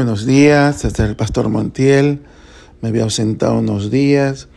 buenos 0.00 0.24
días, 0.24 0.86
este 0.86 1.02
es 1.02 1.10
el 1.10 1.14
pastor 1.14 1.50
Montiel, 1.50 2.22
me 2.80 2.88
había 2.88 3.02
ausentado 3.02 3.58
unos 3.58 3.90
días, 3.90 4.48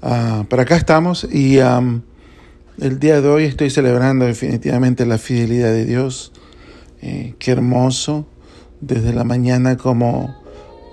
uh, 0.00 0.44
pero 0.48 0.62
acá 0.62 0.76
estamos 0.76 1.28
y 1.30 1.58
el 1.58 2.98
día 2.98 3.20
de 3.20 3.28
hoy 3.28 3.44
estoy 3.44 3.68
celebrando 3.68 4.24
definitivamente 4.24 5.04
la 5.04 5.18
fidelidad 5.18 5.72
de 5.72 5.84
Dios, 5.84 6.32
eh, 7.02 7.34
qué 7.38 7.50
hermoso, 7.50 8.26
desde 8.80 9.12
la 9.12 9.24
mañana 9.24 9.76
como 9.76 10.34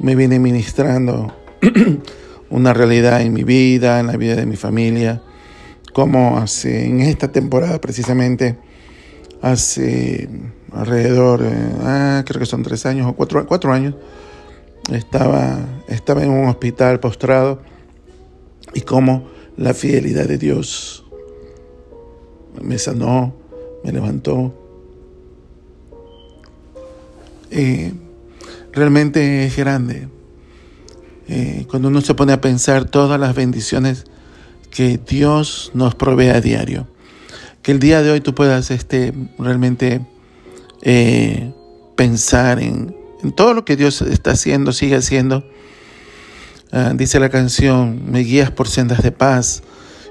me 0.01 0.13
viene 0.17 0.39
ministrando 0.39 1.33
una 2.49 2.73
realidad 2.73 3.21
en 3.21 3.31
mi 3.31 3.45
vida, 3.45 4.01
en 4.01 4.07
la 4.07 4.17
vida 4.17 4.35
de 4.35 4.45
mi 4.45 4.57
familia, 4.57 5.21
como 5.93 6.37
hace, 6.37 6.85
en 6.85 6.99
esta 6.99 7.31
temporada 7.31 7.79
precisamente, 7.79 8.57
hace 9.45 10.27
alrededor, 10.71 11.43
eh, 11.43 11.71
ah, 11.81 12.23
creo 12.25 12.39
que 12.39 12.47
son 12.47 12.63
tres 12.63 12.83
años 12.87 13.07
o 13.07 13.13
cuatro, 13.13 13.45
cuatro 13.45 13.71
años, 13.71 13.93
estaba, 14.91 15.59
estaba 15.87 16.23
en 16.23 16.31
un 16.31 16.47
hospital 16.47 16.99
postrado 16.99 17.61
y 18.73 18.81
como 18.81 19.27
la 19.55 19.75
fidelidad 19.75 20.27
de 20.27 20.39
Dios 20.39 21.05
me 22.59 22.79
sanó, 22.79 23.35
me 23.83 23.91
levantó. 23.91 24.51
Eh, 27.51 27.93
realmente 28.71 29.45
es 29.45 29.55
grande. 29.55 30.07
Eh, 31.27 31.67
cuando 31.69 31.89
uno 31.89 32.01
se 32.01 32.15
pone 32.15 32.33
a 32.33 32.41
pensar 32.41 32.85
todas 32.85 33.19
las 33.19 33.35
bendiciones 33.35 34.05
que 34.71 34.97
Dios 34.97 35.69
nos 35.75 35.93
provee 35.93 36.29
a 36.29 36.41
diario. 36.41 36.87
Que 37.65 37.71
el 37.71 37.79
día 37.79 38.03
de 38.03 38.11
hoy 38.11 38.21
tú 38.21 38.35
puedas 38.35 38.69
este, 38.69 39.11
realmente 39.39 40.05
eh, 40.83 41.51
pensar 41.95 42.59
en, 42.59 42.95
todo 43.35 43.55
lo 43.55 43.65
que 43.65 43.75
Dios 43.75 44.03
está 44.03 44.33
haciendo, 44.33 44.71
sigue 44.71 44.97
haciendo. 44.97 45.43
Ah, 46.71 46.91
dice 46.93 47.19
la 47.19 47.29
canción, 47.29 48.03
me 48.11 48.19
guías 48.19 48.51
por 48.51 48.67
sendas 48.67 49.01
de 49.01 49.11
paz. 49.11 49.63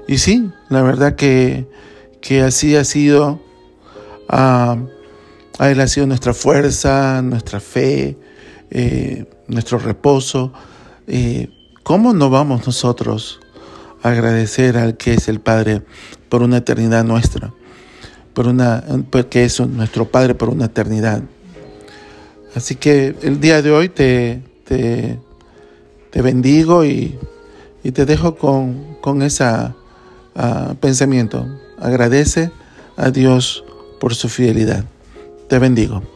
Y 0.05 0.17
sí, 0.17 0.51
la 0.67 0.81
verdad 0.81 1.15
que, 1.15 1.65
que 2.19 2.41
así 2.41 2.75
ha 2.75 2.83
sido. 2.83 3.41
Ah, 4.27 4.75
Él 5.61 5.79
ha 5.79 5.87
sido 5.87 6.07
nuestra 6.07 6.33
fuerza, 6.33 7.21
nuestra 7.21 7.61
fe, 7.61 8.17
eh, 8.69 9.29
nuestro 9.47 9.77
reposo. 9.77 10.51
Eh, 11.07 11.47
¿Cómo 11.83 12.11
no 12.11 12.29
vamos 12.29 12.65
nosotros 12.67 13.39
a 14.03 14.09
agradecer 14.09 14.75
al 14.75 14.97
que 14.97 15.13
es 15.13 15.29
el 15.29 15.39
Padre 15.39 15.83
por 16.29 16.43
una 16.43 16.57
eternidad 16.57 17.03
nuestra? 17.03 17.53
por 18.35 18.47
una, 18.47 18.83
porque 19.09 19.45
es 19.45 19.59
nuestro 19.61 20.05
Padre 20.05 20.35
por 20.35 20.49
una 20.49 20.65
eternidad. 20.65 21.23
Así 22.53 22.75
que 22.75 23.15
el 23.23 23.39
día 23.39 23.61
de 23.61 23.71
hoy 23.71 23.89
te, 23.89 24.41
te, 24.65 26.21
bendigo 26.21 26.85
y, 26.85 27.17
te 27.81 28.05
dejo 28.05 28.35
con, 28.35 28.97
con 29.01 29.21
ese 29.21 29.45
ah, 29.45 30.75
pensamiento. 30.79 31.47
Agradece 31.79 32.51
a 32.97 33.09
Dios 33.09 33.63
por 33.99 34.15
su 34.15 34.27
fidelidad. 34.27 34.83
Te 35.47 35.57
bendigo. 35.57 36.14